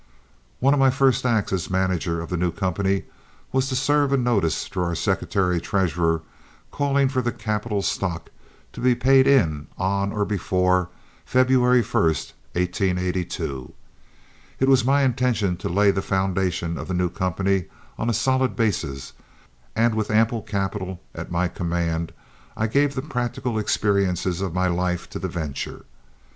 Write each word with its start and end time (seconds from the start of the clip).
One 0.59 0.73
of 0.73 0.79
my 0.79 0.89
first 0.89 1.27
acts 1.27 1.53
as 1.53 1.69
manager 1.69 2.21
of 2.21 2.31
the 2.31 2.35
new 2.35 2.51
company 2.51 3.03
was 3.51 3.69
to 3.69 3.75
serve 3.75 4.11
a 4.11 4.17
notice 4.17 4.67
through 4.67 4.81
our 4.85 4.95
secretary 4.95 5.61
treasurer 5.61 6.23
calling 6.71 7.07
for 7.07 7.21
the 7.21 7.31
capital 7.31 7.83
stock 7.83 8.31
to 8.73 8.81
be 8.81 8.95
paid 8.95 9.27
in 9.27 9.67
on 9.77 10.11
or 10.11 10.25
before 10.25 10.89
February 11.23 11.83
1, 11.83 12.03
1882. 12.03 13.73
It 14.59 14.67
was 14.67 14.83
my 14.83 15.03
intention 15.03 15.55
to 15.57 15.69
lay 15.69 15.91
the 15.91 16.01
foundation 16.01 16.79
of 16.79 16.87
the 16.87 16.95
new 16.95 17.11
company 17.11 17.65
on 17.99 18.09
a 18.09 18.13
solid 18.15 18.55
basis, 18.55 19.13
and 19.75 19.93
with 19.93 20.09
ample 20.09 20.41
capital 20.41 20.99
at 21.13 21.29
my 21.29 21.47
command 21.47 22.11
I 22.57 22.65
gave 22.65 22.95
the 22.95 23.03
practical 23.03 23.59
experiences 23.59 24.41
of 24.41 24.51
my 24.51 24.65
life 24.65 25.07
to 25.11 25.19
the 25.19 25.27
venture. 25.29 25.85